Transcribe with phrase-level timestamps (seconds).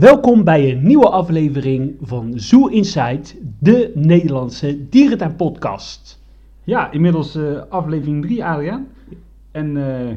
[0.00, 6.18] Welkom bij een nieuwe aflevering van Zoo Insight, de Nederlandse dierentuinpodcast.
[6.64, 8.86] Ja, inmiddels eh, aflevering 3, Adriaan.
[9.50, 10.14] En eh,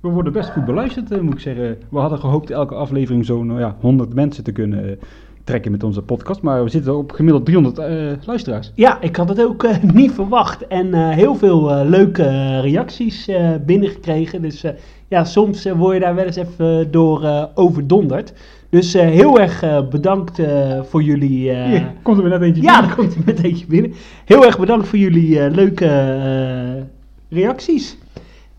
[0.00, 1.78] we worden best goed beluisterd, eh, moet ik zeggen.
[1.90, 4.98] We hadden gehoopt elke aflevering zo'n nou ja, 100 mensen te kunnen
[5.44, 6.42] trekken met onze podcast.
[6.42, 8.72] Maar we zitten op gemiddeld 300 eh, luisteraars.
[8.74, 13.30] Ja, ik had het ook niet verwacht en heel veel leuke reacties
[13.66, 14.42] binnengekregen.
[14.42, 14.64] Dus
[15.08, 18.32] ja, soms word je daar wel eens even door overdonderd.
[18.72, 21.52] Dus eh, heel erg eh, bedankt eh, voor jullie...
[21.52, 22.88] Hier, komt er weer net eentje Ja, binnen.
[22.88, 23.92] daar komt hij met eentje binnen.
[24.24, 26.86] Heel erg bedankt voor jullie leuke
[27.28, 27.98] reacties.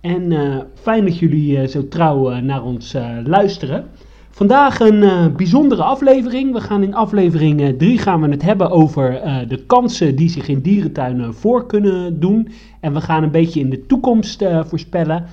[0.01, 0.33] En
[0.81, 3.85] fijn dat jullie zo trouw naar ons luisteren.
[4.29, 6.53] Vandaag een bijzondere aflevering.
[6.53, 10.59] We gaan in aflevering 3 gaan we het hebben over de kansen die zich in
[10.59, 12.47] dierentuinen voor kunnen doen.
[12.79, 15.25] En we gaan een beetje in de toekomst voorspellen.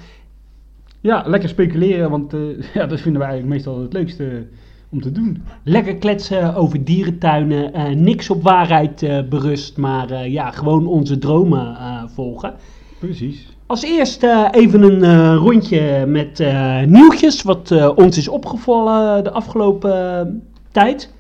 [1.01, 2.33] Ja, lekker speculeren, want
[2.75, 4.47] ja, dat vinden we eigenlijk meestal het leukste
[4.91, 5.43] om te doen.
[5.63, 7.73] Lekker kletsen over dierentuinen.
[7.73, 12.55] eh, niks op waarheid eh, berust, maar eh, ja, gewoon onze dromen eh, volgen.
[12.99, 13.57] Precies.
[13.67, 19.25] Als eerst eh, even een eh, rondje met eh, nieuwtjes, wat eh, ons is opgevallen
[19.25, 21.13] de afgelopen tijd.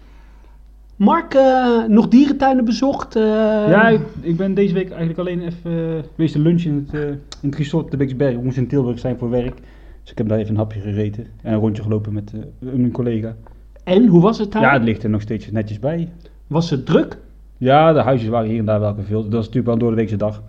[0.96, 3.16] Mark, eh, nog dierentuinen bezocht?
[3.16, 3.22] eh?
[3.68, 6.94] Ja, ik, ik ben deze week eigenlijk alleen even uh, geweest te lunchen in het,
[7.02, 7.08] eh,
[7.42, 8.34] in het resort de Beeksberg.
[8.36, 9.54] We moesten in Tilburg zijn voor werk.
[10.02, 12.40] Dus ik heb daar even een hapje gegeten en een rondje gelopen met eh,
[12.72, 13.36] mijn collega.
[13.90, 14.62] En, hoe was het daar?
[14.62, 16.08] Ja, het ligt er nog steeds netjes bij.
[16.46, 17.18] Was het druk?
[17.58, 19.22] Ja, de huisjes waren hier en daar wel gevuld.
[19.30, 20.42] Dat is natuurlijk wel door de weekse dag.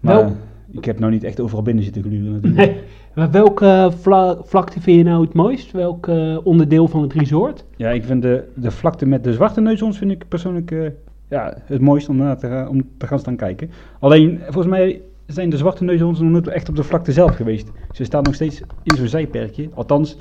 [0.00, 0.36] Maar Wel-
[0.70, 2.56] ik heb nou niet echt overal binnen zitten gluren natuurlijk.
[2.56, 2.80] Nee.
[3.14, 5.72] Maar vla- vlakte vind je nou het mooist?
[5.72, 7.64] Welk eh, onderdeel van het resort?
[7.76, 10.90] Ja, ik vind de, de vlakte met de zwarte neushoorns vind ik persoonlijk eh,
[11.28, 13.70] ja, het mooist om, naar te, gaan, om te gaan staan kijken.
[13.98, 17.70] Alleen, volgens mij zijn de zwarte neushoorns nog nooit echt op de vlakte zelf geweest.
[17.92, 19.68] Ze staan nog steeds in zo'n zijperkje.
[19.74, 20.16] Althans,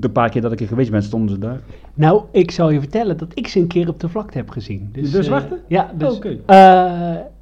[0.00, 1.60] de paar keer dat ik er geweest ben, stonden ze daar.
[1.94, 4.88] Nou, ik zal je vertellen dat ik ze een keer op de vlakte heb gezien.
[4.92, 5.58] Dus, De eh, zwarte?
[5.68, 6.16] ja, dus...
[6.16, 6.36] Oké.
[6.46, 6.56] eh,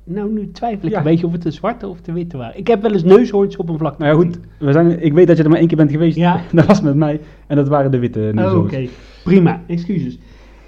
[0.04, 0.98] nou, nu twijfel ik Ja.
[0.98, 2.58] een beetje of het de zwarte of de witte waren.
[2.58, 4.38] Ik heb wel eens neushoorns op een vlakte Nou ja, goed.
[4.58, 6.16] We zijn, ik weet dat je er maar één keer bent geweest.
[6.16, 6.40] Ja.
[6.52, 7.20] Dat was met mij.
[7.46, 8.90] En dat waren de witte Oh, Oké, neushoorns.
[9.24, 10.18] prima, excuses.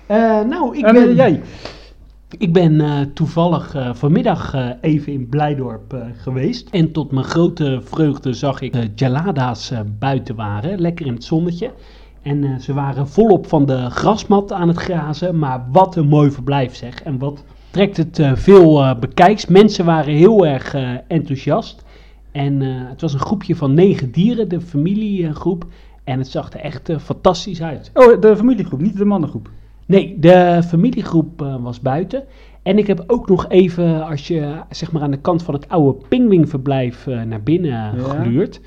[0.06, 1.41] Eh, nou, ik En ben, jij?
[2.38, 6.69] Ik ben eh, toevallig eh, vanmiddag eh, even in Blijdorp geweest.
[6.70, 11.25] En tot mijn grote vreugde zag ik de gelada's eh, buiten waren, lekker in het
[11.25, 11.70] zonnetje.
[12.22, 16.75] En ze waren volop van de grasmat aan het grazen, maar wat een mooi verblijf
[16.75, 17.03] zeg.
[17.03, 19.47] En wat trekt het veel bekijks.
[19.47, 20.75] Mensen waren heel erg
[21.09, 21.84] enthousiast.
[22.32, 25.66] En het was een groepje van negen dieren, de familiegroep.
[26.04, 27.91] En het zag er echt fantastisch uit.
[27.94, 29.50] Oh, de familiegroep, niet de mannengroep.
[29.86, 32.24] Nee, de familiegroep eh, was buiten.
[32.62, 35.69] En ik heb ook nog even, als je zeg maar aan de kant van het
[35.69, 38.60] oude pingwingverblijf eh, naar binnen gluurt,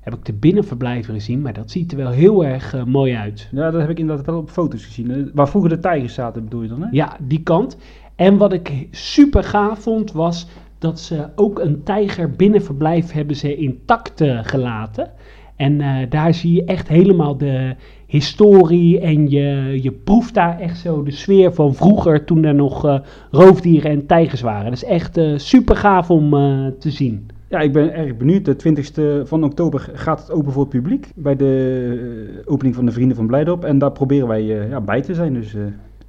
[0.00, 1.42] heb ik de binnenverblijven gezien.
[1.42, 3.48] Maar dat ziet er wel heel erg eh, mooi uit.
[3.52, 5.10] Ja, dat heb ik inderdaad wel op foto's gezien.
[5.10, 5.24] hè.
[5.34, 6.88] Waar vroeger de tijgers zaten, bedoel je dan, hè?
[6.90, 7.76] Ja, die kant.
[8.14, 10.48] En wat ik super gaaf vond, was
[10.78, 15.10] dat ze ook een tijger binnenverblijf hebben ze intact eh, gelaten.
[15.56, 17.76] En eh, daar zie je echt helemaal de
[18.06, 22.86] historie en je, je proeft daar echt zo de sfeer van vroeger toen er nog
[22.86, 22.98] eh,
[23.30, 24.64] roofdieren en tijgers waren.
[24.64, 27.28] Dat is echt eh, super gaaf om eh, te zien.
[27.48, 28.44] Ja, ik ben erg benieuwd.
[28.44, 31.08] De 20ste van oktober gaat het open voor het publiek.
[31.14, 33.64] Bij de opening van de Vrienden van Blijdorp.
[33.64, 35.34] En daar proberen wij ja, bij te zijn.
[35.34, 35.56] Dus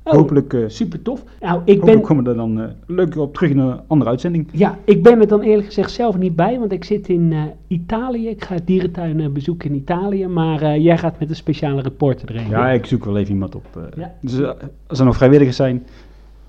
[0.08, 1.24] Oh, hopelijk, eh, Super tof.
[1.40, 4.10] Nou, ik hopelijk ben, komen we er dan eh, leuk op terug in een andere
[4.10, 4.48] uitzending.
[4.52, 7.42] Ja, ik ben er dan eerlijk gezegd zelf niet bij, want ik zit in eh,
[7.68, 8.28] Italië.
[8.28, 12.50] Ik ga dierentuinen bezoeken in Italië, maar jij gaat met een speciale reporter erheen.
[12.50, 13.90] Ja, ik zoek wel even iemand op.
[13.98, 14.14] Ja.
[14.22, 14.42] Dus
[14.88, 15.86] als er nog vrijwilligers zijn,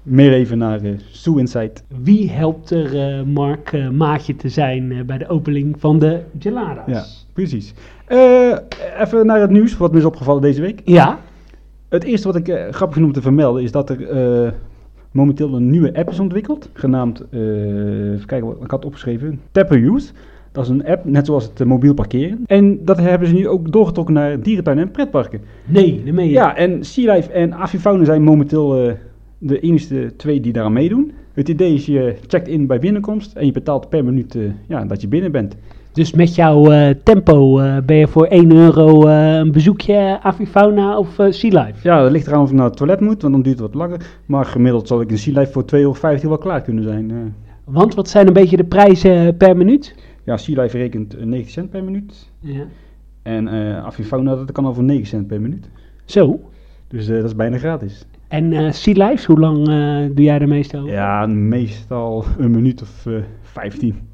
[0.03, 1.85] mail even naar eh Sue Insight.
[2.03, 6.87] Wie helpt er, Mark, maatje te zijn bij de opening van de Gelada's?
[6.87, 7.75] Ja, precies.
[8.99, 10.81] Even naar het nieuws, wat me is opgevallen deze week.
[10.85, 11.19] Ja?
[11.89, 14.53] Het eerste wat ik eh, grappig vind om te vermelden is dat er eh,
[15.13, 16.71] momenteel een nieuwe app is ontwikkeld.
[16.73, 17.41] Genaamd, eh,
[18.13, 20.13] even kijken wat ik had opgeschreven, Tapper Youth.
[20.53, 22.43] Dat is een app, net zoals het eh, mobiel parkeren.
[22.47, 25.41] En dat hebben ze nu ook doorgetrokken naar dierentuinen en pretparken.
[25.65, 26.33] Nee, dat meen je.
[26.33, 28.97] Ja, en Sea Life en Avifauna zijn momenteel
[29.39, 31.13] de enige twee die daaraan meedoen.
[31.33, 35.01] Het idee is, je checkt in bij binnenkomst en je betaalt per minuut ja, dat
[35.01, 35.57] je binnen bent.
[35.99, 40.99] Dus met jouw eh, tempo eh, ben je voor 1 euro eh, een bezoekje Avifauna
[40.99, 41.89] of Sea Life?
[41.89, 43.75] Ja, dat ligt eraan of je naar het toilet moet, want dan duurt het wat
[43.75, 44.01] langer.
[44.27, 47.35] Maar gemiddeld zal ik een Sea Life voor 2,50 euro wel klaar kunnen zijn.
[47.65, 49.95] Want wat zijn een beetje de prijzen per minuut?
[50.25, 52.31] Ja, Sea Life rekent eh, 90 cent per minuut.
[52.41, 52.65] Ja.
[53.23, 53.49] En
[53.85, 55.71] Avifauna, dat kan al voor 9 cent per minuut.
[56.05, 56.41] Zo.
[56.89, 58.07] Dus dat is bijna gratis.
[58.29, 60.81] En Sea Life, hoe lang eh, doe jij er meestal?
[60.81, 60.93] over?
[60.93, 64.08] Ja, meestal een minuut of eh 15.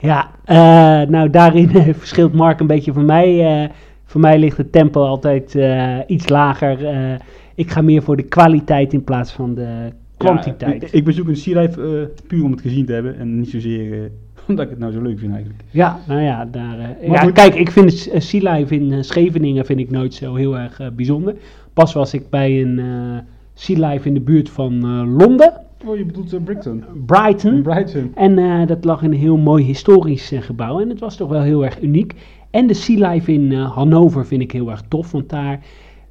[0.00, 3.62] Ja, eh, nou daarin verschilt Mark een beetje van mij.
[3.62, 3.68] eh,
[4.04, 6.78] Voor mij ligt het tempo altijd eh, iets lager.
[7.54, 10.80] Ik ga meer voor de kwaliteit in plaats van de kwantiteit.
[10.80, 11.66] Ja, ik, ik bezoek een eh,
[12.26, 14.10] puur om het gezien te hebben en niet zozeer
[14.48, 15.62] omdat ik het nou zo leuk vind eigenlijk.
[15.70, 17.32] Ja, nou ja, daar, Maar ja goed.
[17.32, 21.34] kijk, ik vind eh, Sea Life in Scheveningen vind ik nooit zo heel erg bijzonder.
[21.72, 22.80] Pas was ik bij een
[23.54, 24.86] Sea Life in de buurt van
[25.16, 25.52] Londen,
[25.86, 26.84] Oh, je bedoelt Brighton.
[27.06, 27.62] Brighton.
[27.62, 28.12] Brighton.
[28.14, 30.80] En eh, dat lag in een heel mooi historisch eh, gebouw.
[30.80, 32.14] En het was toch wel heel erg uniek.
[32.50, 35.12] En de Sea Life in Hannover vind ik heel erg tof.
[35.12, 35.60] Want daar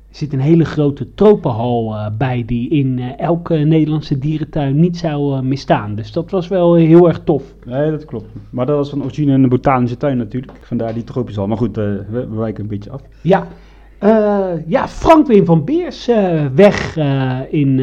[0.10, 2.44] zit een hele grote tropenhal bij.
[2.46, 5.96] Die in elke Nederlandse dierentuin niet zou misstaan.
[5.96, 7.56] Dus dat was wel heel erg tof.
[7.66, 8.28] Nee, dat klopt.
[8.50, 10.54] Maar dat was van origine een botanische tuin natuurlijk.
[10.62, 11.48] Vandaar die tropisch al.
[11.48, 13.02] Maar goed, we, we wijken een beetje af.
[13.22, 13.48] Ja.
[14.00, 17.80] Eh, ja, Frank Wim van Beers eh, weg eh, in,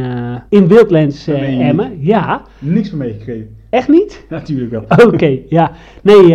[0.49, 1.99] in Wildlands Emmen.
[2.01, 3.57] Ja, Niks van meegekregen.
[3.71, 4.25] echt niet?
[4.29, 5.07] Natuurlijk wel.
[5.07, 5.71] Oké, ja.
[6.03, 6.29] Nee,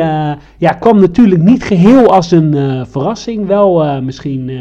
[0.57, 3.47] ja, kwam natuurlijk niet geheel als een verrassing.
[3.47, 4.51] Wel misschien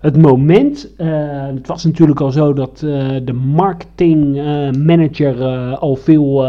[0.00, 0.94] het moment.
[0.96, 2.78] Het was natuurlijk al zo dat
[3.24, 4.36] de marketing
[4.84, 6.42] manager eh, al veel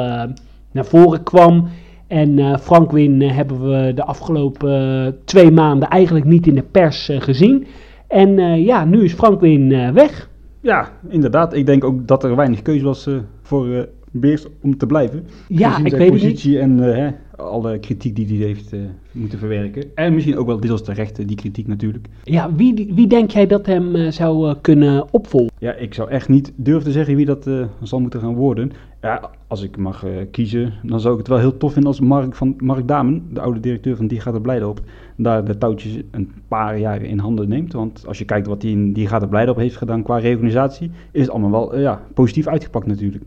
[0.71, 1.67] naar voren kwam.
[2.07, 7.09] En Frank Win eh, hebben we de afgelopen twee maanden eigenlijk niet in de pers
[7.13, 7.65] gezien.
[8.15, 10.29] En eh, ja, nu is Frank Win eh, weg.
[10.61, 11.53] Ja, inderdaad.
[11.53, 15.25] Ik denk ook dat er weinig keuze was eh, voor eh Beers om te blijven.
[15.47, 16.21] Ja, ik zijn weet het niet.
[16.21, 17.09] positie en eh, hè,
[17.43, 18.79] alle kritiek die hij heeft eh,
[19.11, 19.83] moeten verwerken.
[19.95, 22.07] En misschien ook wel deels terecht, eh, die kritiek natuurlijk.
[22.23, 25.53] Ja, wie, wie denk jij dat hem zou kunnen opvolgen?
[25.59, 27.49] Ja, ik zou echt niet durven te zeggen wie dat
[27.81, 28.71] zal moeten gaan worden.
[29.01, 32.35] Ja, als ik mag kiezen, dan zou ik het wel heel tof vinden als Mark,
[32.35, 34.81] van, Mark Damen, de oude directeur van Die gaat er blijde op,
[35.15, 37.73] daar de touwtjes een paar jaren in handen neemt.
[37.73, 40.17] Want als je kijkt wat hij in Die gaat er blijde op heeft gedaan qua
[40.17, 43.23] reorganisatie, is het allemaal wel ja, positief uitgepakt natuurlijk.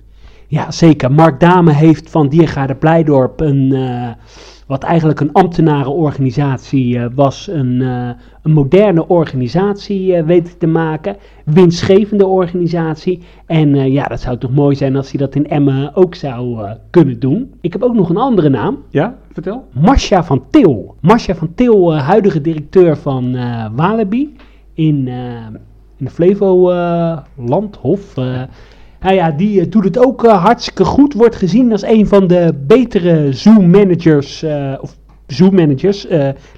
[0.51, 1.13] Ja, zeker.
[1.13, 4.11] Mark Dame heeft van Diergaarde Blijdorp een, eh,
[4.67, 8.11] wat eigenlijk een ambtenarenorganisatie eh, was, een, eh,
[8.43, 11.17] een moderne organisatie weten te maken.
[11.45, 13.23] Winstgevende organisatie.
[13.47, 17.21] En ja, dat zou toch mooi zijn als hij dat in Emmen ook zou kunnen
[17.21, 17.55] doen.
[17.61, 18.79] Ik heb ook nog een andere naam.
[18.91, 19.65] Ja, vertel.
[19.73, 20.95] Marcia van Til.
[21.01, 23.37] Marcia van Til, huidige directeur van
[23.75, 24.37] Walibi
[24.75, 25.09] in,
[25.97, 28.15] in de Flevolandhof.
[29.01, 31.15] Nou ja, die eh, doet het ook eh, hartstikke goed.
[31.15, 34.97] Wordt gezien als een van de betere Zoom-managers, eh, of
[35.27, 36.07] Zoom-managers,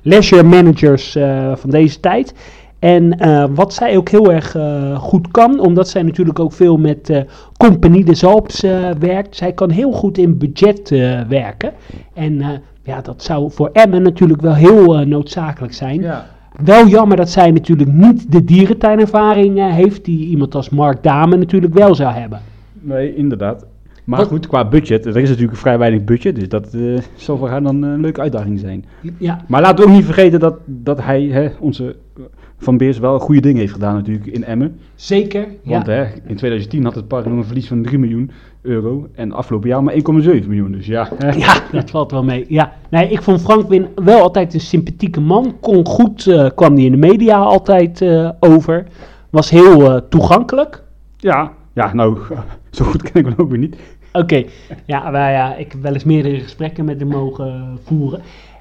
[0.03, 1.17] leisure managers
[1.55, 2.35] van deze tijd.
[2.79, 3.19] En
[3.55, 4.57] wat zij ook heel erg
[4.99, 7.21] goed kan, omdat zij natuurlijk ook veel met eh
[7.57, 9.37] Compagnie de Zalps eh, werkt.
[9.37, 10.89] Zij kan heel goed in budget
[11.29, 11.73] werken.
[12.15, 16.01] En ja, dat zou voor Emmen natuurlijk wel heel noodzakelijk zijn.
[16.01, 16.27] Ja.
[16.65, 21.37] Wel jammer dat zij natuurlijk niet de dierentuinervaring eh, heeft, die iemand als Mark Dame
[21.37, 22.41] natuurlijk wel zou hebben.
[22.81, 23.67] Nee, inderdaad.
[24.05, 26.83] Maar Wat- goed, qua budget, er is natuurlijk vrij weinig budget, dus dat eh,
[27.15, 28.85] zal voor haar dan een leuke uitdaging zijn.
[29.19, 31.97] Ja, Maar laten we ook niet vergeten dat, dat hij, hè, onze
[32.63, 34.79] Van Beers, wel goede dingen heeft gedaan natuurlijk in Emmen.
[34.95, 35.47] zeker.
[35.65, 35.93] Want ja.
[35.93, 38.31] hè, in 2010 had het park nog een verlies van 3 miljoen
[38.63, 40.01] euro en afgelopen jaar maar 1,7
[40.47, 40.73] miljoen.
[40.73, 41.09] Dus ja.
[41.37, 42.45] Ja, dat valt wel mee.
[42.49, 42.73] Ja.
[42.89, 45.57] Nee, ik vond Frank Win wel altijd een sympathieke man.
[45.61, 48.87] Kon goed, eh, kwam die in de media altijd eh, over.
[49.31, 50.83] Was heel eh, toegankelijk.
[51.17, 52.19] ja, ja, nou,
[52.71, 53.77] zo goed ken ik hem ook weer niet.
[54.13, 54.45] Oké,
[54.87, 58.21] ja, maar ja, ik heb wel eens meerdere gesprekken met hem mogen voeren.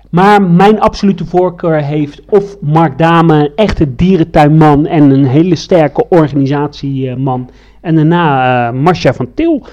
[0.09, 6.05] Maar mijn absolute voorkeur heeft of Mark Dame, een echte dierentuinman en een hele sterke
[6.09, 7.49] organisatieman.
[7.81, 9.65] En daarna eh Marcia van Til.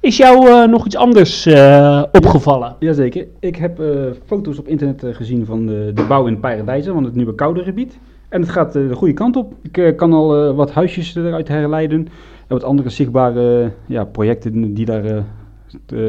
[0.00, 2.76] Is jou eh, nog iets anders eh, opgevallen?
[2.78, 3.82] Jazeker, ik heb
[4.26, 7.98] foto's op internet gezien van de, de bouw in Paradijzen, van het nieuwe koude gebied.
[8.28, 9.54] En het gaat de goede kant op.
[9.72, 12.00] Ik kan al wat huisjes eruit herleiden
[12.46, 15.24] en wat andere zichtbare ja, projecten die daar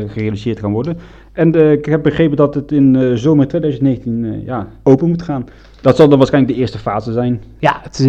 [0.08, 0.98] gerealiseerd gaan worden.
[1.36, 5.22] En eh, ik heb begrepen dat het in eh, zomer 2019 eh, ja, open moet
[5.22, 5.46] gaan.
[5.82, 7.42] Dat zal dan waarschijnlijk de eerste fase zijn.
[7.60, 8.00] Ja, het,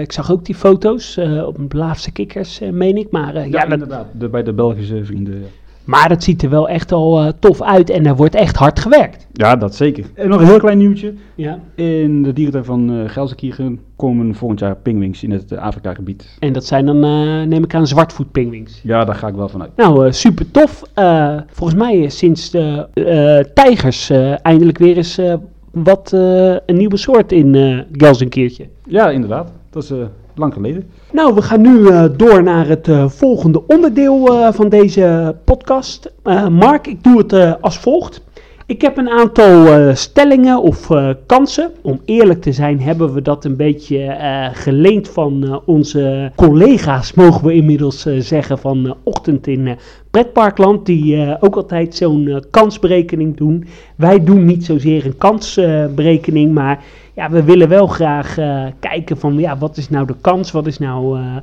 [0.00, 3.10] ik zag ook die foto's op de laatste kikkers, meen ik.
[3.10, 4.06] Maar, ja, dat, inderdaad.
[4.18, 5.44] De, bij de Belgische vrienden.
[5.88, 8.80] Maar dat ziet er wel echt al eh, tof uit en er wordt echt hard
[8.80, 9.26] gewerkt.
[9.32, 10.04] Ja, dat zeker.
[10.14, 11.14] En nog een heel klein nieuwtje.
[11.34, 11.58] Ja.
[11.74, 16.36] In de dierentuin van eh Gelsenkirchen komen volgend jaar pingwings in het eh, Afrika-gebied.
[16.38, 18.80] En dat zijn dan, eh, neem ik aan, zwartvoetpingwings.
[18.82, 19.70] Ja, daar ga ik wel van uit.
[19.76, 20.82] Nou, eh, super tof.
[20.94, 25.34] Eh, volgens mij is sinds de eh, tijgers eh, eindelijk weer eens eh,
[25.70, 28.68] wat eh, een nieuwe soort in eh Gelsenkirchen.
[28.86, 29.52] Ja, inderdaad.
[29.70, 29.98] Dat is eh,
[30.38, 30.90] lang geleden.
[31.12, 36.12] Nou, we gaan nu eh, door naar het eh, volgende onderdeel eh, van deze podcast.
[36.50, 38.26] Mark, ik doe het als volgt.
[38.66, 39.66] Ik heb een aantal
[39.96, 40.88] stellingen of
[41.26, 41.70] kansen.
[41.82, 44.16] Om eerlijk te zijn hebben we dat een beetje
[44.52, 49.76] geleend van onze collega's, mogen we inmiddels zeggen, van Ochtend in
[50.10, 50.86] Pretparkland.
[50.86, 53.64] Die ook altijd zo'n kansberekening doen.
[53.96, 56.84] Wij doen niet zozeer een kansberekening, maar
[57.18, 60.50] ja, we willen wel graag eh, kijken van, ja, wat is nou de kans?
[60.50, 61.36] Wat is nou eh,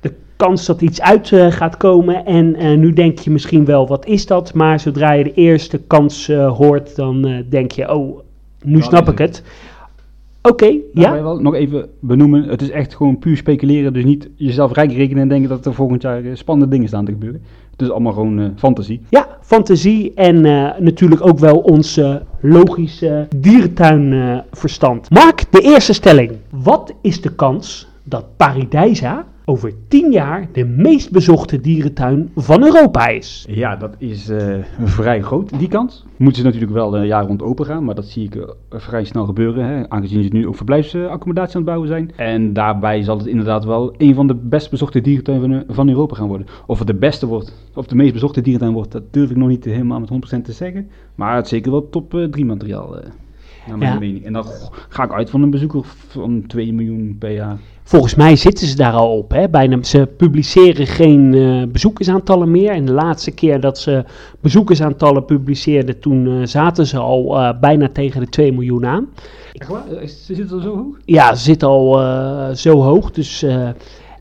[0.00, 2.24] de kans dat iets uit eh, gaat komen?
[2.24, 4.54] En nu denk je misschien wel, wat is dat?
[4.54, 8.20] Maar zodra je de eerste kans hoort, dan denk je, oh,
[8.62, 9.42] nu snap ik het.
[10.42, 11.22] Oké, Nou, ja.
[11.22, 13.92] wel nog even benoemen, het is echt gewoon puur speculeren.
[13.92, 17.12] Dus niet jezelf rijk rekenen en denken dat er volgend jaar spannende dingen staan te
[17.12, 17.42] gebeuren.
[17.76, 19.00] Is allemaal gewoon eh, fantasie.
[19.08, 25.10] Ja, fantasie en eh, natuurlijk ook wel ons eh, logische dierentuinverstand.
[25.10, 26.32] Mark, de eerste stelling.
[26.50, 33.06] Wat is de kans dat Paradijsa over 10 jaar de meest bezochte dierentuin van Europa
[33.06, 33.46] is?
[33.48, 36.04] Ja, dat is eh, vrij groot, die kans.
[36.16, 39.04] Moeten ze natuurlijk wel een jaar rond open gaan, maar dat zie ik eh, vrij
[39.04, 39.64] snel gebeuren.
[39.64, 42.10] Hè, aangezien ze nu ook verblijfsaccommodatie aan het bouwen zijn.
[42.16, 46.14] En daarbij zal het inderdaad wel een van de best bezochte dierentuinen van, van Europa
[46.14, 46.46] gaan worden.
[46.66, 49.48] Of het de beste wordt, of de meest bezochte dierentuin wordt, dat durf ik nog
[49.48, 50.88] niet helemaal met 100% te zeggen.
[51.14, 52.96] Maar het is zeker wel top 3 materiaal.
[53.66, 53.98] Naar mijn Ja.
[53.98, 54.24] mening.
[54.24, 54.44] En dan
[54.88, 57.56] ga ik uit van een bezoeker van 2 miljoen per jaar.
[57.82, 59.30] Volgens mij zitten ze daar al op.
[59.30, 59.48] Hè?
[59.48, 62.70] Bijna, ze publiceren geen eh, bezoekersaantallen meer.
[62.70, 64.04] En de laatste keer dat ze
[64.40, 69.06] bezoekersaantallen publiceerden, toen eh, zaten ze al eh, bijna tegen de 2 miljoen aan.
[69.52, 69.82] Echt waar?
[70.06, 70.96] Ze zitten er zo hoog?
[71.04, 73.10] Ja, ze zitten al eh, zo hoog.
[73.10, 73.68] Dus, eh,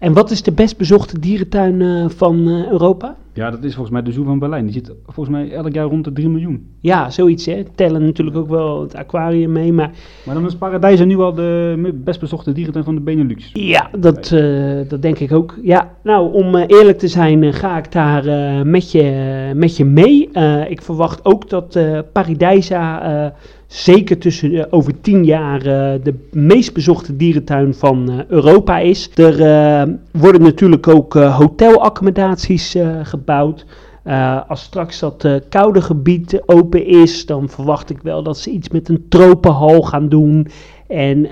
[0.06, 3.16] en wat is de best bezochte dierentuin eh, van eh, Europa?
[3.34, 4.64] Ja, dat is volgens mij de Zoo van Berlijn.
[4.64, 6.68] Die zit volgens mij elk jaar rond de 3 miljoen.
[6.80, 7.64] Ja, zoiets hè.
[7.76, 9.74] Tellen natuurlijk ook wel het aquarium mee.
[9.74, 9.92] Maar
[10.26, 13.50] Maar dan is Paradijs nu al de best bezochte dierentuin van de Benelux.
[13.54, 15.56] ja, dat, eh, dat denk ik ook.
[15.62, 18.24] Ja, nou, om eerlijk te zijn ga ik daar
[18.68, 20.30] met, je, met je mee.
[20.68, 21.80] Ik verwacht ook dat
[22.12, 23.34] Paradijsa
[23.68, 29.10] zeker tussen eh, over tien jaar eh, de meest bezochte dierentuin van eh, Europa is.
[29.16, 33.66] Er worden natuurlijk ook hotelaccommodaties gebouwd.
[34.48, 38.90] Als straks dat koude gebied open is, dan verwacht ik wel dat ze iets met
[38.90, 40.48] een tropenhal gaan doen.
[40.88, 41.28] En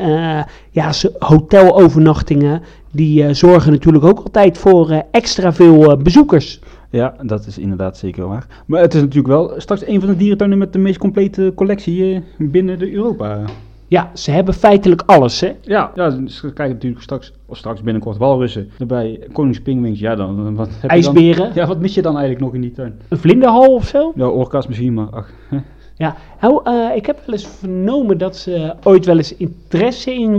[0.71, 2.61] ja, hotelovernachtingen,
[2.91, 6.59] die zorgen natuurlijk ook altijd voor extra veel bezoekers.
[6.93, 8.47] Ja, dat is inderdaad zeker waar.
[8.65, 12.13] Maar het is natuurlijk wel straks een van de dierentuinen met de meest complete collectie
[12.13, 13.39] eh, binnen de Europa.
[13.87, 15.51] Ja, ze hebben feitelijk alles, hè.
[15.61, 16.09] Ja, ja
[16.41, 18.69] we krijgen natuurlijk straks, of straks binnenkort walrussen.
[18.77, 19.99] Daarbij koningspingwings.
[19.99, 20.89] Ja, dan wat heb je dan?
[20.89, 22.93] IJsberen, Ja, wat mis je dan eigenlijk nog in die tuin?
[23.07, 24.11] een vlinderhal of zo.
[24.15, 25.29] Ja, orka's misschien, maar ach.
[25.49, 25.57] hè.
[25.97, 30.31] Ja, nou, eh, ik heb wel eens vernomen dat ze ooit wel eens interesse in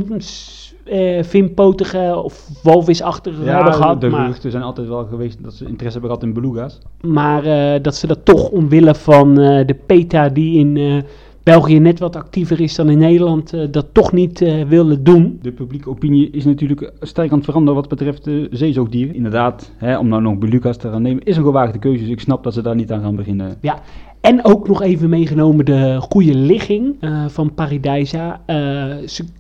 [0.84, 4.00] eh vinpotige of walvisachtige hebben Ja, gehad.
[4.00, 6.78] de geruchten zijn altijd wel geweest dat ze interesse hebben gehad in beluga's.
[7.00, 11.02] maar eh, dat ze dat toch omwille van eh, de PETA die in
[11.42, 14.38] België net wat actiever is dan in Nederland, dat toch niet
[14.68, 15.38] willen doen.
[15.42, 19.14] De publieke opinie is natuurlijk sterk aan het veranderen wat betreft de zeezoogdieren.
[19.14, 22.00] Inderdaad, hè, om nou nog beluga's te gaan nemen, is een gewaagde keuze.
[22.02, 23.56] Dus ik snap dat ze daar niet aan gaan beginnen.
[23.60, 23.78] Ja,
[24.24, 28.40] en ook nog even meegenomen de goede ligging eh, van Paradijsa.
[28.46, 28.84] Eh,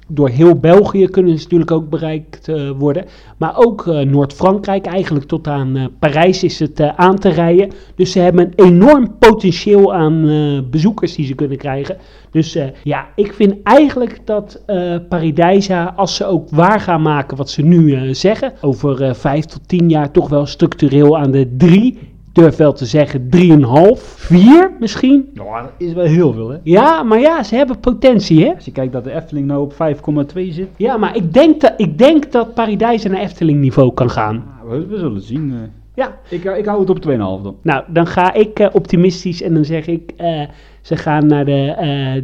[0.08, 3.04] door heel België kunnen ze natuurlijk ook bereikt eh, worden.
[3.38, 7.70] Maar ook Noord-Frankrijk, eigenlijk tot aan Parijs is het aan te rijden.
[7.94, 10.24] Dus ze hebben een enorm potentieel aan
[10.70, 11.96] bezoekers die ze kunnen krijgen.
[12.30, 14.62] Dus ja, ik vind eigenlijk dat
[15.08, 19.88] Paradijsa, als ze ook waar gaan maken wat ze nu zeggen, over vijf tot tien
[19.88, 25.28] jaar toch wel structureel aan de drie durf wel te zeggen 3,5, 4 misschien.
[25.34, 26.56] Ja, dat is wel heel veel hè.
[26.62, 28.54] Ja, maar ja, ze hebben potentie, hè?
[28.54, 30.68] Als je kijkt dat de Efteling nou op 5,2 zit.
[30.76, 34.44] Ja, maar ik denk dat, ik denk dat Paradijs naar Efteling niveau kan gaan.
[34.68, 35.50] We, we zullen zien.
[35.52, 35.58] eh.
[35.96, 37.56] Ja, Ik, ik hou het op 2,5 dan.
[37.62, 40.40] nou, dan ga ik eh, optimistisch en dan zeg ik, eh,
[40.80, 42.22] ze gaan naar de eh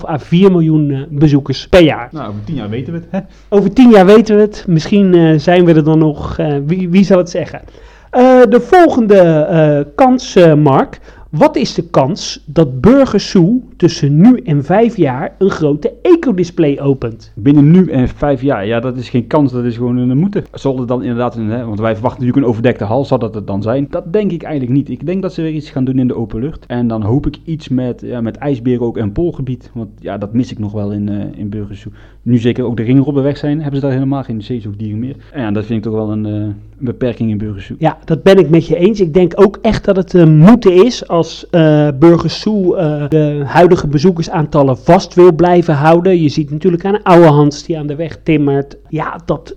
[0.00, 2.08] 3,5 à 4 miljoen eh, bezoekers per jaar.
[2.12, 3.08] Nou, over 10 jaar weten we het.
[3.10, 3.18] Hè?
[3.56, 6.88] Over 10 jaar weten we het, misschien eh, zijn we er dan nog, eh, wie,
[6.88, 7.60] wie zal het zeggen?
[8.14, 11.00] Eh, de volgende eh, kans, eh, Mark.
[11.36, 16.80] Wat is de kans dat Burger Zoo tussen nu en vijf jaar een grote ecodisplay
[16.80, 17.32] opent?
[17.34, 20.44] Binnen nu en 5 jaar, ja, dat is geen kans, dat is gewoon een moeten.
[20.52, 23.34] Zal het dan inderdaad, een, hè, want wij verwachten natuurlijk een overdekte hal, zal dat
[23.34, 23.86] het dan zijn?
[23.90, 24.88] Dat denk ik eigenlijk niet.
[24.88, 26.66] Ik denk dat ze weer iets gaan doen in de open lucht.
[26.66, 29.70] En dan hoop ik iets met, ja, met ijsberen ook en poolgebied.
[29.74, 31.90] Want ja, dat mis ik nog wel in, eh in Burgers Zoo.
[32.22, 35.16] Nu zeker ook de ringrobben weg zijn, hebben ze daar helemaal geen zeezoogdieren meer.
[35.32, 37.76] En ja, dat vind ik toch wel een, eh, een beperking in Burgers Zoo.
[37.78, 39.00] Ja, dat ben ik met je eens.
[39.00, 44.78] Ik denk ook echt dat het een moeten is als Zoo eh, de huidige bezoekersaantallen
[44.78, 46.22] vast wil blijven houden.
[46.22, 48.76] Je ziet natuurlijk aan oude Hans die aan de weg timmert.
[48.88, 49.56] Ja, dat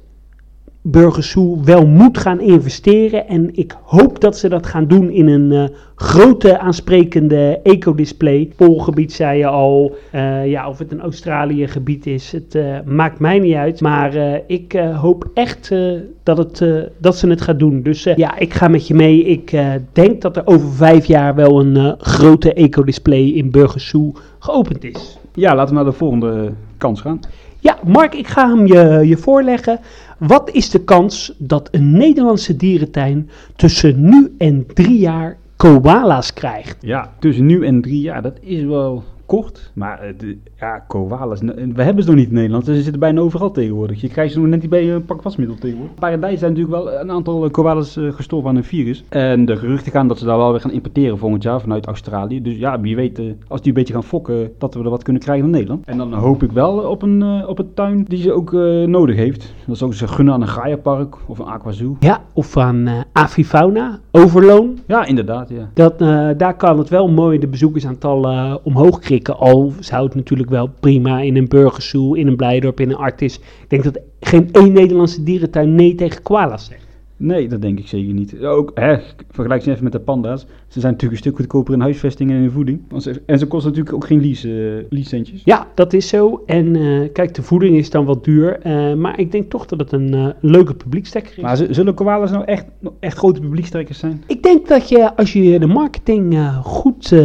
[0.90, 3.28] Burger Zoo wel moet gaan investeren.
[3.28, 8.52] En ik hoop dat ze dat gaan doen in een eh, grote aansprekende ecodisplay.
[8.56, 9.96] Poolgebied zei je al.
[10.12, 13.82] Eh, ja, of het een Australië gebied is, het eh, maakt mij niet uit.
[13.82, 15.76] Maar ik hoop echt
[16.24, 17.82] dat, het, dat ze het gaan doen.
[17.82, 19.24] Dus ja, ik ga met je mee.
[19.24, 19.58] Ik
[19.92, 25.18] denk dat er over vijf jaar wel een grote ecodisplay in Burger Zoo geopend is.
[25.34, 27.20] Ja, laten we naar de volgende kans gaan.
[27.60, 29.80] Ja, Mark, ik ga hem je, je voorleggen.
[30.18, 36.78] Wat is de kans dat een Nederlandse dierentuin tussen nu en drie jaar koala's krijgt?
[36.80, 39.72] Ja, tussen nu en drie jaar, dat is wel kort.
[39.74, 41.42] Maar eh, de, ja, koalas,
[41.74, 42.66] we hebben ze nog niet in Nederland.
[42.66, 44.02] Ze zitten bijna overal tegenwoordig.
[44.02, 45.96] Je krijgt ze nog net niet bij een pak wasmiddel tegenwoordig.
[45.96, 49.04] Paradijs zijn natuurlijk wel een aantal eh, koalas eh, gestorven aan een virus.
[49.10, 52.42] En de geruchten gaan dat ze daar wel weer gaan importeren volgend jaar vanuit Australië.
[52.42, 55.04] Dus ja, wie weet, eh, als die een beetje gaan fokken, dat we er wat
[55.04, 55.86] kunnen krijgen in Nederland.
[55.86, 58.84] En dan hoop ik wel op een, eh, op een tuin die ze ook eh,
[58.84, 59.54] nodig heeft.
[59.68, 61.98] Dat zou ik ze gunnen aan een Gaia-park of een Aquazoo.
[62.00, 64.78] Ja, of aan eh avifauna, overloon.
[64.88, 65.70] Ja, inderdaad, ja.
[65.74, 70.50] Dat, eh, daar kan het wel mooi de bezoekersaantallen eh, omhoog Al zou het natuurlijk
[70.50, 73.36] wel prima in een burgerzoo, in een Blijdorp, in een Artis.
[73.38, 76.86] Ik denk dat geen één Nederlandse dierentuin nee tegen koala's zegt.
[77.20, 78.40] Nee, dat denk ik zeker niet.
[78.44, 78.98] Ook, hè,
[79.30, 80.46] vergelijk ze even met de panda's.
[80.68, 82.82] Ze zijn natuurlijk een stuk goedkoper in huisvesting en in voeding.
[83.26, 85.42] En ze kosten natuurlijk ook geen lease, uh, leasecentjes.
[85.44, 86.44] Ja, dat is zo.
[86.46, 88.60] En eh, kijk, de voeding is dan wat duur.
[88.60, 91.44] eh, maar ik denk toch dat het een leuke publiekstekker is.
[91.44, 92.66] Maar zullen koalas nou echt,
[93.00, 94.24] echt grote publiekstrekkers zijn?
[94.28, 97.16] Ik denk dat je, als je de marketing goed,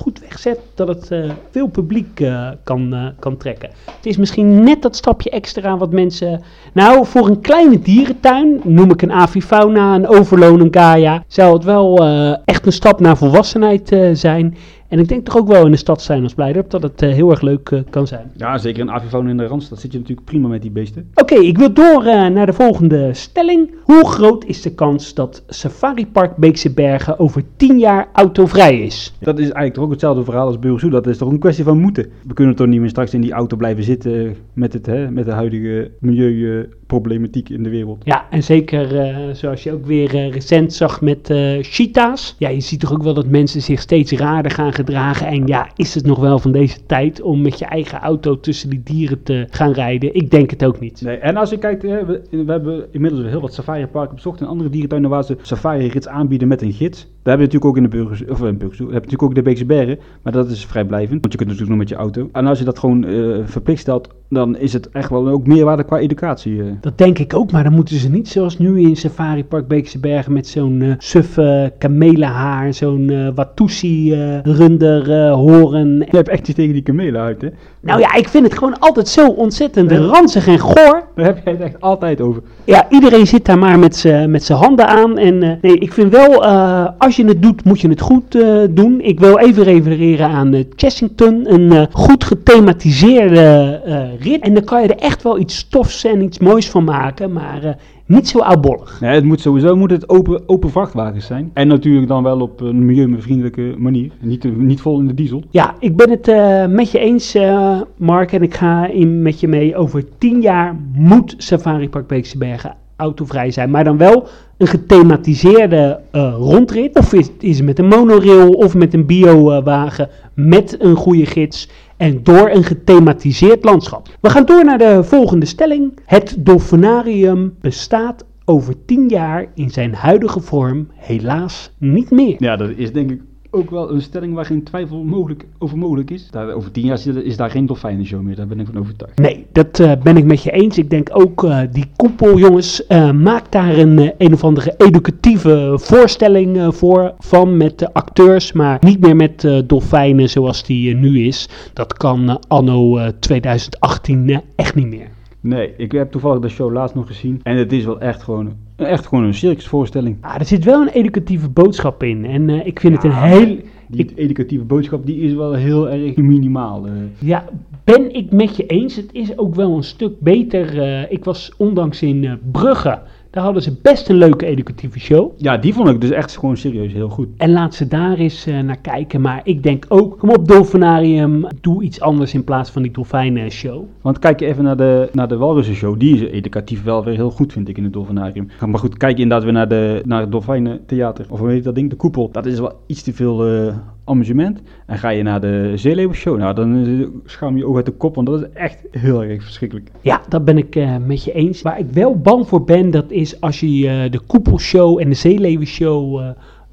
[0.00, 3.70] goed wegzet, dat het eh, veel publiek eh, kan, eh, kan trekken.
[3.96, 6.42] Het is misschien net dat stapje extra wat mensen...
[6.72, 11.24] Nou, voor een kleine dierentuin, noem ik een avifauna, een overloon, een Gaia...
[11.26, 12.04] zou het wel
[12.44, 14.56] echt een stap naar volwassenheid zijn.
[14.90, 17.12] En ik denk toch ook wel in de stad zijn als Blijdorp dat het eh,
[17.12, 18.30] heel erg leuk eh, kan zijn.
[18.36, 21.10] Ja, zeker een avifauna in de Randstad zit je natuurlijk prima met die beesten.
[21.14, 23.70] Oké, ik wil door eh, naar de volgende stelling.
[23.82, 29.14] Hoe groot is de kans dat Safari Park Beekse Bergen over 10 jaar autovrij is?
[29.20, 30.90] Dat is eigenlijk toch ook hetzelfde verhaal als Burgersoe.
[30.90, 32.10] Dat is toch een kwestie van moeten.
[32.26, 35.24] We kunnen toch niet meer straks in die auto blijven zitten met, het, hè, met
[35.24, 38.02] de huidige milieuproblematiek in de wereld.
[38.04, 38.88] Ja, en zeker
[39.36, 42.34] zoals je ook weer recent zag met cheetahs.
[42.38, 45.26] Ja, je ziet toch ook wel dat mensen zich steeds raarder gaan gedragen.
[45.26, 48.70] En ja, is het nog wel van deze tijd om met je eigen auto tussen
[48.70, 50.14] die dieren te gaan rijden?
[50.14, 51.02] Ik denk het ook niet.
[51.02, 54.70] Nee, en als je kijkt, we, we hebben inmiddels heel wat safari-parken bezocht en andere
[54.70, 56.98] dierentuinen waar ze safari-rits aanbieden met een gids.
[57.22, 59.34] Daar hebben we natuurlijk ook in de Burgers, of in Burgers, heb je natuurlijk ook
[59.34, 61.94] de Beekse Bergen, maar dat is vrijblijvend, want je kunt het natuurlijk nog met je
[62.22, 62.28] auto.
[62.32, 65.84] En als je dat gewoon eh, verplicht stelt, dan is het echt wel ook meerwaarde
[65.84, 66.62] qua educatie.
[66.62, 66.66] eh.
[66.80, 69.98] Dat denk ik ook, maar dan moeten ze niet zoals nu in Safari Park Beekse
[69.98, 74.38] Bergen met zo'n eh suffe kamelenhaar, zo'n eh Watusi eh,
[74.78, 75.96] eh, horen.
[75.98, 77.48] Je hebt echt iets tegen die kamelen uit, hè?
[77.80, 81.02] Nou ja, ik vind het gewoon altijd zo ontzettend ranzig en goor.
[81.14, 82.42] Daar heb jij het echt altijd over.
[82.64, 85.18] Ja, iedereen zit daar maar met zijn handen aan.
[85.18, 88.38] En eh, nee, ik vind wel, eh, als je het doet, moet je het goed
[88.70, 89.00] doen.
[89.00, 93.80] Ik wil even refereren aan Chessington, een goed gethematiseerde
[94.20, 94.40] rit.
[94.42, 97.76] En dan kan je er echt wel iets stofs en iets moois van maken, maar
[98.10, 99.00] niet zo oudbollig.
[99.00, 101.50] Nee, het moet sowieso moet het open, open vrachtwagens zijn.
[101.52, 104.10] En natuurlijk dan wel op een milieuvriendelijke manier.
[104.20, 105.42] Niet, niet vol in de diesel.
[105.50, 109.40] Ja, ik ben het eh, met je eens, eh, Mark, en ik ga in met
[109.40, 109.76] je mee.
[109.76, 116.00] Over tien jaar moet Safari Park Beekse Bergen autovrij zijn, maar dan wel een gethematiseerde
[116.10, 116.98] eh, rondrit.
[116.98, 121.68] Of is, is het met een monorail of met een biowagen met een goede gids
[122.00, 124.08] en door een gethematiseerd landschap.
[124.20, 125.98] We gaan door naar de volgende stelling.
[126.04, 132.34] Het dolfinarium bestaat over tien jaar in zijn huidige vorm helaas niet meer.
[132.38, 136.10] Ja, dat is denk ik ook wel een stelling waar geen twijfel mogelijk, over mogelijk
[136.10, 136.30] is.
[136.30, 139.18] Daar, over tien jaar is, daar geen dolfijnenshow meer, daar ben ik van overtuigd.
[139.18, 140.78] Nee, dat eh, ben ik met je eens.
[140.78, 145.74] Ik denk ook eh, die koepel, jongens, eh, maak daar een, een of andere educatieve
[145.76, 151.48] voorstelling voor van met de acteurs, maar niet meer met dolfijnen zoals die nu is.
[151.72, 155.08] Dat kan anno eh, 2018 eh, echt niet meer.
[155.40, 157.40] Nee, ik heb toevallig de show laatst nog gezien.
[157.42, 158.52] En het is wel echt gewoon,
[158.86, 160.16] echt gewoon een circusvoorstelling.
[160.20, 163.56] Ah, er zit wel een educatieve boodschap in en eh, ik vind het een heel...
[163.88, 166.86] Die Ik- educatieve boodschap die is wel heel erg minimaal.
[166.86, 166.92] eh.
[167.18, 167.44] Ja,
[167.84, 168.96] ben ik met je eens.
[168.96, 170.80] Het is ook wel een stuk beter.
[170.82, 172.98] eh, ik was ondanks in Brugge.
[173.30, 175.32] Daar hadden ze best een leuke educatieve show.
[175.36, 177.28] Ja, die vond ik dus echt gewoon serieus heel goed.
[177.36, 179.20] En laat ze daar eens eh, naar kijken.
[179.20, 183.50] Maar ik denk ook, kom op Dolfinarium, doe iets anders in plaats van die dolfijnen
[183.50, 183.84] show.
[184.00, 185.98] Want kijk je even naar de, naar de Walrussen show.
[186.00, 188.48] Die is educatief wel weer heel goed, vind ik, in het Dolfinarium.
[188.66, 191.26] Maar goed, kijk je inderdaad weer naar, de, naar het Dolfijnentheater.
[191.28, 191.90] Of hoe heet dat ding?
[191.90, 192.28] De koepel.
[192.32, 193.74] Dat is wel iets te veel eh,
[194.10, 194.60] amusement.
[194.86, 196.38] En ga je naar de Zeeleeuwen show.
[196.38, 198.14] Nou, dan eh, schaam je oog uit de kop.
[198.14, 199.90] Want dat is echt heel erg verschrikkelijk.
[200.00, 201.62] Ja, dat ben ik eh, met je eens.
[201.62, 205.14] Waar ik wel bang voor ben, dat is als je eh, de koepelshow en de
[205.14, 206.20] zeeleeuwenshow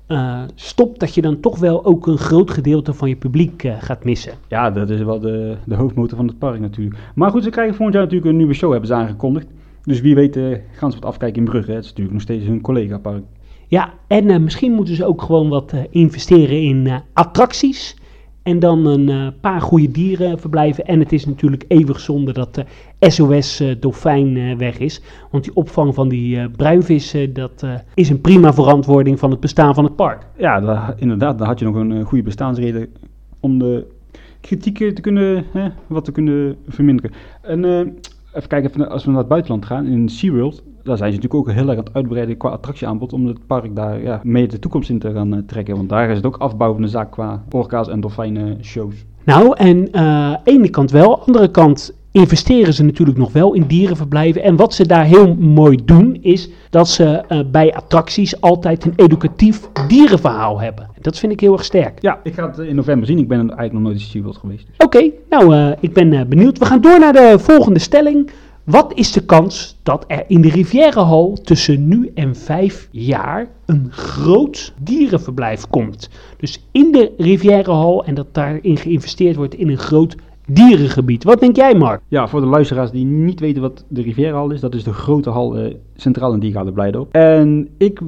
[0.08, 4.04] eh, stopt, dat je dan toch wel ook een groot gedeelte van je publiek gaat
[4.04, 4.34] missen.
[4.48, 6.96] Ja, dat is wel de, de hoofdmotor van het park natuurlijk.
[7.16, 9.48] Maar goed, ze krijgen volgend jaar natuurlijk een nieuwe show, hebben ze aangekondigd.
[9.84, 10.40] Dus wie weet
[10.72, 11.72] gaan ze wat afkijken in Brugge.
[11.72, 13.24] Het is natuurlijk nog steeds hun collega-park.
[13.68, 17.96] Ja, en eh, misschien moeten ze ook gewoon wat eh, investeren in eh, attracties.
[18.44, 20.86] En dan een paar goede dierenverblijven.
[20.86, 22.66] En het is natuurlijk eeuwig zonde dat de
[23.00, 25.02] SOS-dolfijn eh, weg is.
[25.32, 29.84] Want die opvang van die bruinvissen, dat is een prima verantwoording van het bestaan van
[29.84, 30.28] het park.
[30.38, 32.90] Ja, inderdaad, daar had je nog een goede bestaansreden
[33.40, 33.86] om de
[34.42, 37.12] kritiek eh, te kunnen, hè, wat te kunnen verminderen.
[37.42, 37.98] En
[38.38, 41.56] even kijken, als we naar het buitenland gaan, in SeaWorld, daar zijn ze natuurlijk ook
[41.56, 44.90] heel erg aan het uitbreiden qua attractieaanbod, om het park daar ja, mee de toekomst
[44.90, 45.76] in te gaan eh, trekken.
[45.76, 49.06] Want daar is het ook afbouwende zaak qua orka's en dolfijnen shows.
[49.24, 54.44] Nou, en eh ene kant wel, andere kant investeren ze natuurlijk nog wel in dierenverblijven.
[54.44, 58.94] En wat ze daar heel mooi doen, is dat ze eh, bij attracties altijd een
[58.96, 60.90] educatief dierenverhaal hebben.
[61.02, 62.02] Dat vind ik heel erg sterk.
[62.02, 63.18] Ja, ik ga het in november zien.
[63.18, 64.68] Ik ben eigenlijk nog nooit in SeaWorld geweest.
[64.78, 66.58] Oké, nou, eh, ik ben eh, benieuwd.
[66.58, 68.30] We gaan door naar de volgende stelling.
[68.64, 73.88] Wat is de kans dat er in de Rivierenhal tussen nu en vijf jaar een
[73.92, 76.10] groot dierenverblijf komt?
[76.38, 80.16] Dus in de Rivierenhal en dat daarin geïnvesteerd wordt in een groot
[80.48, 81.24] dierengebied.
[81.24, 82.02] Wat denk jij, Mark?
[82.08, 85.30] Ja, voor de luisteraars die niet weten wat de Rivierahal is, dat is de grote
[85.30, 87.14] hal eh, centraal in Diergaarde Blijdorp.
[87.14, 88.00] En ik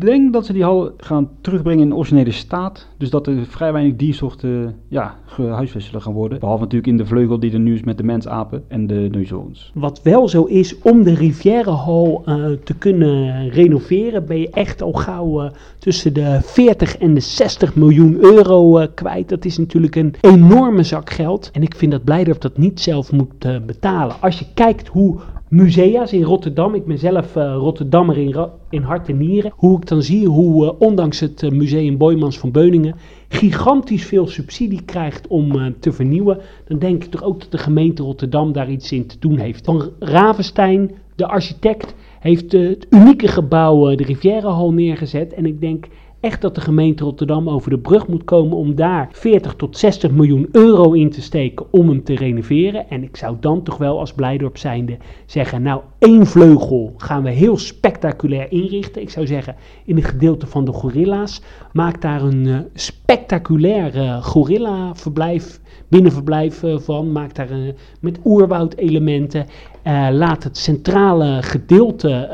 [0.00, 2.88] denk dat ze die hal gaan terugbrengen in de originele staat.
[2.96, 6.38] Dus dat er vrij weinig diersoorten ja, gehuisvest zullen gaan worden.
[6.38, 9.70] Behalve natuurlijk in de vleugel die er nu is met de mensapen en de neushoorns.
[9.74, 14.92] Wat wel zo is, om de Rivierenhal eh, te kunnen renoveren, ben je echt al
[14.92, 19.28] gauw eh, tussen de 40 en de 60 miljoen euro eh, kwijt.
[19.28, 21.50] Dat is natuurlijk een enorme zak geld.
[21.52, 24.16] En ik vind dat Blijdorp dat niet zelf moet betalen.
[24.20, 25.18] Als je kijkt hoe
[25.50, 29.86] musea's in Rotterdam, ik ben zelf eh, Rotterdammer in, in hart en nieren, hoe ik
[29.86, 32.94] dan zie hoe eh, ondanks het eh, museum Boymans van Beuningen
[33.28, 38.02] gigantisch veel subsidie krijgt om te vernieuwen, dan denk ik toch ook dat de gemeente
[38.02, 39.64] Rotterdam daar iets in te doen heeft.
[39.64, 45.34] Van Ravenstein, de architect, heeft het unieke gebouw de Rivierenhal neergezet.
[45.34, 45.86] En ik denk
[46.20, 50.10] echt dat de gemeente Rotterdam over de brug moet komen om daar 40 tot 60
[50.10, 52.90] miljoen euro in te steken om hem te renoveren.
[52.90, 57.30] En ik zou dan toch wel als Blijdorp zijnde zeggen, nou één vleugel gaan we
[57.30, 59.02] heel spectaculair inrichten.
[59.02, 64.22] Ik zou zeggen in het gedeelte van de gorilla's, maak daar een eh, spectaculair eh,
[64.22, 67.12] gorilla verblijf, binnenverblijf eh, van.
[67.12, 67.48] Maak daar
[68.00, 69.46] met oerwoudelementen.
[69.82, 72.28] Eh, laat het centrale gedeelte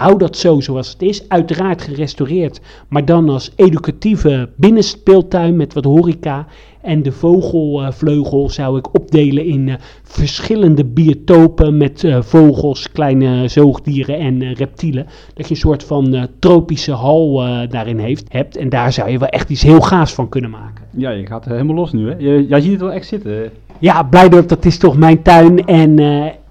[0.00, 1.28] Hou dat zo zoals het is.
[1.28, 6.46] Uiteraard gerestaureerd, maar dan als educatieve binnenspeeltuin met wat horeca.
[6.80, 14.18] En de vogelvleugel zou ik opdelen in eh, verschillende biotopen met eh, vogels, kleine zoogdieren
[14.18, 15.06] en eh, reptielen.
[15.34, 17.34] Dat je een soort van tropische hal
[17.68, 18.56] daarin heeft, hebt.
[18.56, 20.84] En daar zou je wel echt iets heel gaafs van kunnen maken.
[20.96, 22.14] Ja, je gaat helemaal los nu hè.
[22.18, 23.50] Je, jij ziet het wel echt zitten.
[23.78, 25.66] Ja, Blijdorp, dat is toch mijn tuin.
[25.66, 25.98] En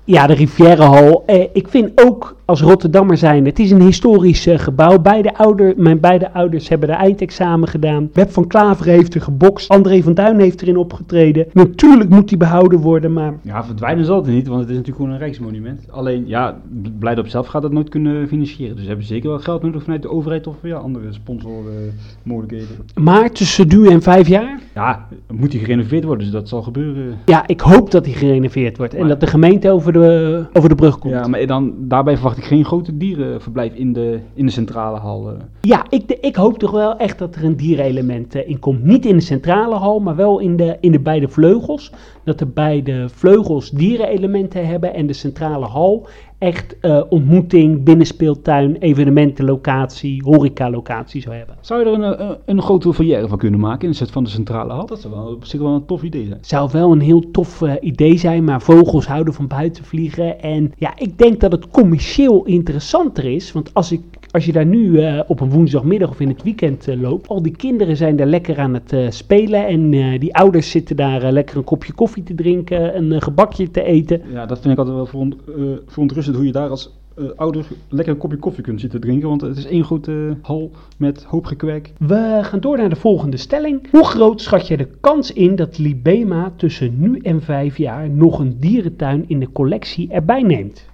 [0.09, 1.23] ja, de Rivierenhal.
[1.25, 4.99] Eh, ik vind ook als Rotterdammer zijn, het is een historisch eh, gebouw.
[4.99, 8.09] Beide ouder, mijn beide ouders hebben de eindexamen gedaan.
[8.13, 9.69] Web van Klaver heeft er gebokst.
[9.69, 11.45] André van Duin heeft erin opgetreden.
[11.53, 15.01] Natuurlijk moet die behouden worden, maar Ja, verdwijnen zal het niet, want het is natuurlijk
[15.01, 15.91] gewoon een rijksmonument.
[15.91, 16.59] Alleen, ja,
[16.99, 18.73] Blijdorp zelf gaat het nooit kunnen financieren.
[18.73, 22.75] Dus ze hebben zeker wel geld nodig vanuit de overheid of ja, andere sponsormogelijkheden.
[22.95, 24.59] Maar tussen nu en vijf jaar?
[24.73, 27.17] ja, moet die gerenoveerd worden, dus dat zal gebeuren.
[27.25, 28.93] Ja, ik hoop dat die gerenoveerd wordt.
[28.93, 31.13] En dat de gemeente over de, over de brug komt.
[31.13, 35.29] Ja, maar dan, daarbij verwacht geen grote dierenverblijf in de, in de centrale hal.
[35.29, 35.35] eh.
[35.61, 38.83] Ja, ik, ik hoop toch wel echt dat er een dierenelement eh, in komt.
[38.83, 41.91] Niet in de centrale hal, maar wel in de, in de beide vleugels.
[42.29, 50.23] Dat de beide vleugels dierenelementen hebben en de centrale hal echt eh, ontmoeting, binnenspeeltuin, evenementenlocatie,
[50.23, 51.55] horecalocatie zou hebben.
[51.61, 54.23] Zou je er een, een, een grote foyer van kunnen maken in de set van
[54.23, 54.85] de centrale hal?
[54.85, 56.39] Dat zou wel op zich wel een tof idee zijn.
[56.41, 60.41] Zou wel een heel tof eh, idee zijn, maar vogels houden van buiten vliegen.
[60.41, 63.51] En ja, ik denk dat het commercieel interessanter is.
[63.51, 66.87] Want als, ik, als je daar nu eh, op een woensdagmiddag of in het weekend
[66.87, 69.67] eh, loopt, al die kinderen zijn daar lekker aan het eh, spelen.
[69.67, 69.89] En
[70.19, 74.21] die ouders zitten daar lekker een kopje koffie te drinken, een gebakje te eten.
[74.31, 75.35] Ja, dat vind ik altijd wel veront,
[75.85, 76.97] verontrustend hoe je daar als
[77.35, 79.29] ouder lekker een kopje koffie kunt zitten drinken.
[79.29, 81.93] Want het is één grote hal met hoop gekwerk.
[81.97, 83.91] We gaan door naar de volgende stelling.
[83.91, 88.39] Hoe groot schat je de kans in dat Libema tussen nu en vijf jaar nog
[88.39, 90.85] een dierentuin in de collectie erbij neemt?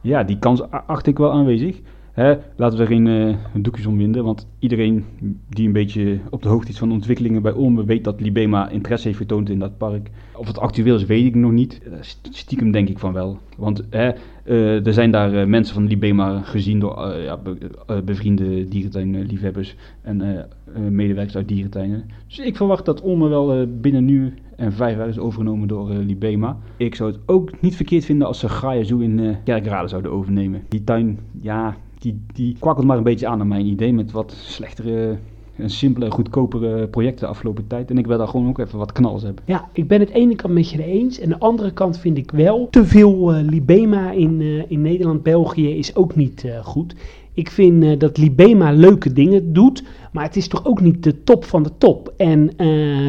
[0.00, 1.80] Ja, die kans acht ik wel aanwezig.
[2.16, 5.04] Hè, laten we er geen eh, doekjes om winden, want iedereen
[5.48, 9.06] die een beetje op de hoogte is van ontwikkelingen bij Olme weet dat Libema interesse
[9.06, 10.10] heeft getoond in dat park.
[10.36, 11.80] Of het actueel is, weet ik nog niet.
[11.84, 13.38] Eh, st- Stiekem denk ik van wel.
[13.56, 14.10] Want hè,
[14.44, 20.46] eh, er zijn daar mensen van Libema gezien door ja, be- bevriende dierentuinliefhebbers en
[20.90, 22.04] medewerkers uit dierentuinen.
[22.26, 26.58] Dus ik verwacht dat Olme wel binnen nu en vijf jaar is overgenomen door Libema.
[26.76, 30.10] Ik zou het ook niet verkeerd vinden als ze Gaia Zoo in eh Kerkrade zouden
[30.12, 30.62] overnemen.
[30.68, 34.32] Die tuin, ja, die, die kwakkelt maar een beetje aan naar mijn idee met wat
[34.32, 35.18] slechtere
[35.58, 37.90] een simpele, goedkopere project de afgelopen tijd.
[37.90, 39.44] En ik wil daar gewoon ook even wat knals hebben.
[39.46, 41.18] Ja, ik ben het ene kant met je eens.
[41.18, 45.22] En de andere kant vind ik wel te veel eh, Libema in, eh, in Nederland,
[45.22, 46.94] België is ook niet eh, goed.
[47.32, 51.44] Ik vind dat Libema leuke dingen doet, maar het is toch ook niet de top
[51.44, 52.12] van de top.
[52.16, 52.50] En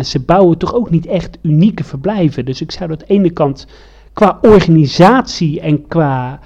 [0.05, 2.45] ze bouwen toch ook niet echt unieke verblijven.
[2.45, 3.67] Dus ik zou dat aan ene kant
[4.13, 6.39] qua organisatie en qua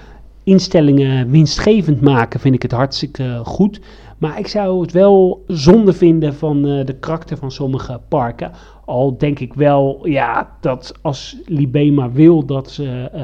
[0.43, 3.81] instellingen winstgevend maken, vind ik het hartstikke goed.
[4.17, 8.51] Maar ik zou het wel zonde vinden van eh, de karakter van sommige parken.
[8.85, 13.23] Al denk ik wel, ja, dat als Libema wil dat ze eh,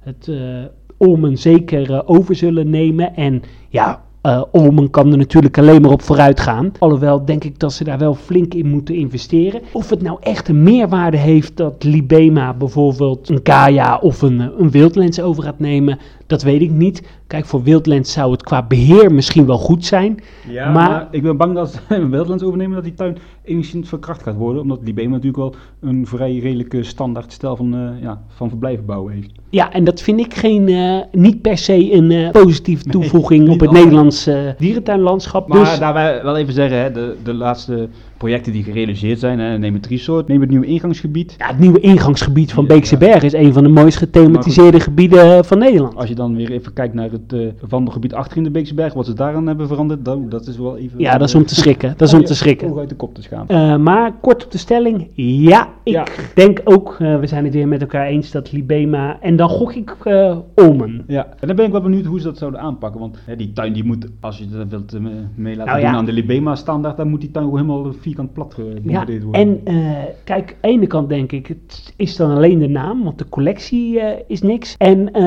[0.00, 0.64] het eh
[1.02, 3.16] Olmen zeker eh, over zullen nemen.
[3.16, 6.72] En ja, eh Olmen kan er natuurlijk alleen maar op vooruit gaan.
[6.78, 9.60] Alhoewel denk ik dat ze daar wel flink in moeten investeren.
[9.72, 14.46] Of het nou echt een meerwaarde heeft dat Libema bijvoorbeeld een Kaya of een, eh,
[14.58, 17.02] een Wildlands over gaat nemen, dat weet ik niet.
[17.26, 20.18] Kijk, voor Wildlands zou het qua beheer misschien wel goed zijn.
[20.48, 24.22] Ja, Maar- maar, ik ben bang dat als Wildlands overnemen dat die tuin enigszins verkracht
[24.22, 24.62] gaat worden.
[24.62, 29.12] Omdat Libema natuurlijk wel een vrij redelijke standaard stijl van, eh, ja, van verblijven bouwen
[29.12, 29.30] heeft.
[29.50, 33.60] Ja, en dat vind ik geen, eh, niet per se een eh, positieve toevoeging op
[33.60, 33.84] het altijd.
[33.84, 35.48] Nederlands eh, dierentuinlandschap.
[35.48, 37.88] Maar dus, daar wij wel even zeggen, hè, de, de laatste
[38.22, 41.34] projecten die gerealiseerd zijn, hè, neem het resort, neem het nieuwe ingangsgebied.
[41.38, 42.66] ja, het nieuwe ingangsgebied van.
[42.66, 45.96] Beekse Berg is een van de mooist gethematiseerde gebieden van Nederland.
[45.96, 48.92] Als je dan weer even kijkt naar het eh, wandelgebied achter in de Beekse Berg,
[48.94, 51.00] wat ze daaraan hebben veranderd, dan, dat is wel even...
[51.00, 51.94] Ja, dat is om te schrikken.
[51.96, 52.78] Dat is om te schrikken.
[52.78, 53.48] Uit de kop te schamen.
[53.48, 56.04] Eh, maar kort op de stelling, ja, ik Ja.
[56.34, 59.72] denk ook, eh, we zijn het weer met elkaar eens, dat Libema, en dan gok
[59.74, 61.04] ik eh Olmen.
[61.06, 63.00] Ja, en dan ben ik wel benieuwd hoe ze dat zouden aanpakken.
[63.00, 65.00] Want hè, die tuin die moet, als je dat wilt eh,
[65.34, 65.96] mee laten Nou doen ja.
[65.96, 69.40] aan de Libema standaard, dan moet die tuin helemaal vierkant plat Ja, gebombardeerd worden.
[69.40, 73.04] en eh, kijk, aan de ene kant denk ik, het is dan alleen de naam,
[73.04, 74.74] want de collectie eh, is niks.
[74.78, 75.22] En eh,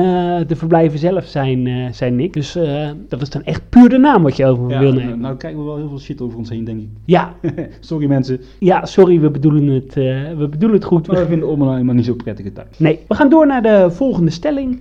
[0.46, 2.32] de verblijven zelf zijn, zijn niks.
[2.32, 2.58] Dus
[3.08, 5.20] dat is dan echt puur de naam wat je over ja, wil nou, nemen.
[5.20, 6.88] nou krijgen we wel heel veel shit over ons heen, denk ik.
[7.04, 7.34] Ja,
[7.80, 11.06] Sorry mensen, ja, sorry, we bedoelen het, we bedoelen het goed.
[11.06, 12.66] maar we vinden nou helemaal niet zo prettige tuin.
[12.76, 14.80] Nee, we gaan door naar de volgende stelling.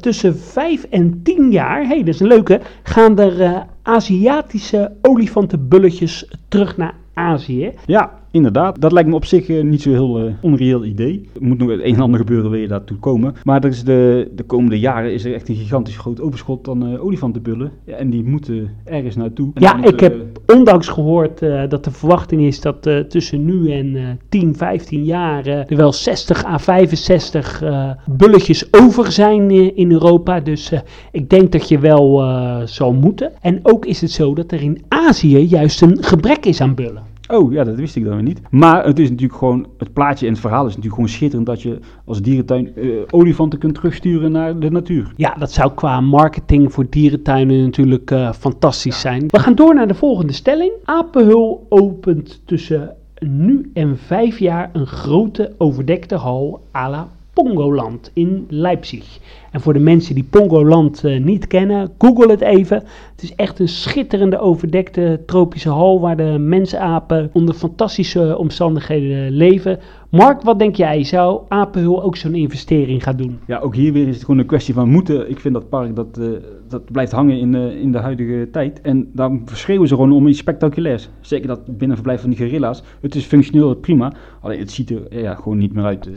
[0.00, 6.76] Tussen 5 en 10 jaar, hey, dat is een leuke, gaan er Aziatische olifantenbulletjes terug
[6.76, 7.72] naar Azië.
[7.86, 8.80] Ja, inderdaad.
[8.80, 11.28] Dat lijkt me op zich eh, niet zo heel eh, onreëel idee.
[11.34, 13.34] Er moet nog het een en ander gebeuren, wil je daartoe komen.
[13.44, 16.86] Maar er is de, de komende jaren is er echt een gigantisch groot overschot aan
[16.86, 17.72] eh, olifantenbullen.
[17.84, 19.50] Ja, en die moeten ergens naartoe.
[19.54, 23.96] En Ja, ik heb ondanks gehoord eh, dat de verwachting is dat tussen nu en
[23.96, 30.40] eh 10, 15 jaar er wel 60 à 65 eh, bulletjes over zijn in Europa.
[30.40, 30.72] Dus
[31.12, 32.22] ik denk dat je wel
[32.66, 33.32] zal moeten.
[33.40, 37.11] En ook is het zo dat er in Azië juist een gebrek is aan bullen.
[37.32, 38.40] Oh ja, dat wist ik dan weer niet.
[38.50, 41.62] Maar het is natuurlijk gewoon, het plaatje en het verhaal is natuurlijk gewoon schitterend dat
[41.62, 45.12] je als dierentuin eh, olifanten kunt terugsturen naar de natuur.
[45.16, 49.24] Ja, dat zou qua marketing voor dierentuinen natuurlijk eh, fantastisch zijn.
[49.26, 50.72] We gaan door naar de volgende stelling.
[50.84, 58.46] Apenhul opent tussen nu en vijf jaar een grote overdekte hal à la Pongoland in
[58.48, 59.18] Leipzig.
[59.50, 62.76] En voor de mensen die Pongoland eh, niet kennen, google het even.
[63.10, 69.78] Het is echt een schitterende overdekte tropische hal waar de mensapen onder fantastische omstandigheden leven.
[70.08, 71.04] Mark, wat denk jij?
[71.04, 73.38] Zou Apenhul ook zo'n investering gaan doen?
[73.46, 75.30] Ja, ook hier weer is het gewoon een kwestie van moeten.
[75.30, 76.26] Ik vind dat park dat, eh,
[76.68, 78.80] dat blijft hangen in, eh, in de huidige tijd.
[78.80, 81.08] En daar verschreeuwen ze gewoon om iets spectaculairs.
[81.20, 82.82] Zeker dat binnenverblijf van die gorilla's.
[83.00, 86.08] Het is functioneel prima, alleen het ziet er ja, gewoon niet meer uit.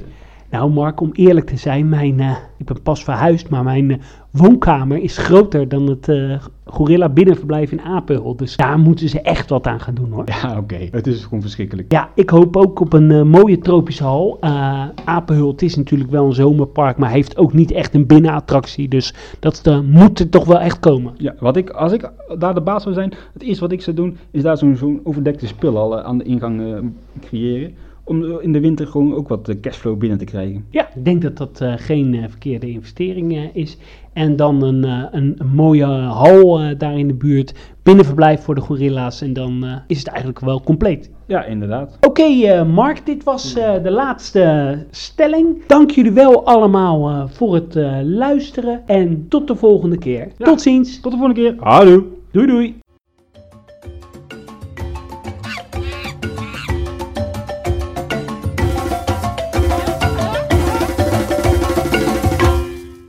[0.55, 3.97] Nou, Mark, om eerlijk te zijn, mijn, eh, ik ben pas verhuisd, maar mijn eh,
[4.31, 8.37] woonkamer is groter dan het eh, gorilla binnenverblijf in Apeldoorn.
[8.37, 10.23] Dus daar moeten ze echt wat aan gaan doen, hoor.
[10.25, 10.87] Ja, oké.
[10.91, 11.91] Het is gewoon verschrikkelijk.
[11.91, 14.37] Ja, ik hoop ook op een mooie tropische hal.
[14.41, 18.87] Uh, Apenhult is natuurlijk wel een zomerpark, maar heeft ook niet echt een binnenattractie.
[18.87, 21.13] Dus dat moet er toch wel echt komen.
[21.17, 23.95] Ja, wat ik, als ik daar de baas zou zijn, het eerste wat ik zou
[23.95, 26.61] doen, is daar zo'n overdekte spul al aan de ingang
[27.21, 27.73] creëren.
[28.07, 30.65] Om in de winter gewoon ook wat eh, cashflow binnen te krijgen.
[30.69, 33.77] Ja, ik denk dat dat eh, geen eh, verkeerde investering eh, is.
[34.13, 37.53] En dan een, eh, een, een mooie hal eh, daar in de buurt.
[37.83, 39.21] Binnenverblijf voor de gorilla's.
[39.21, 41.11] En dan eh, is het eigenlijk wel compleet.
[41.27, 41.97] Ja, inderdaad.
[42.07, 45.65] Oké, eh, Mark, dit was eh, de laatste stelling.
[45.67, 48.81] Dank jullie wel allemaal eh, voor het eh, luisteren.
[48.87, 50.27] En tot de volgende keer.
[50.37, 50.45] Ja.
[50.45, 50.99] Tot ziens.
[51.01, 51.55] Tot de volgende keer.
[51.59, 52.03] Hallo.
[52.31, 52.75] Doei doei.